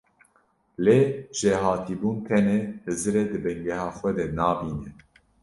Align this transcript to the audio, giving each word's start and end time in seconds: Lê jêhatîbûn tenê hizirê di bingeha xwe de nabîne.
Lê 0.83 0.99
jêhatîbûn 1.39 2.17
tenê 2.27 2.59
hizirê 2.85 3.23
di 3.31 3.37
bingeha 3.43 3.89
xwe 3.97 4.11
de 4.17 4.25
nabîne. 4.37 4.89